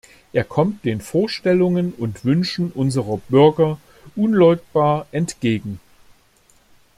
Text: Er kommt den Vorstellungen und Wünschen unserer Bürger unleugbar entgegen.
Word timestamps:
Er 0.33 0.43
kommt 0.45 0.83
den 0.83 0.99
Vorstellungen 0.99 1.93
und 1.93 2.25
Wünschen 2.25 2.71
unserer 2.71 3.17
Bürger 3.29 3.77
unleugbar 4.15 5.05
entgegen. 5.11 5.79